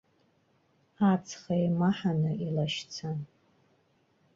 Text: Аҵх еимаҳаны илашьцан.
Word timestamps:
Аҵх 1.11 1.41
еимаҳаны 1.57 2.31
илашьцан. 2.45 3.19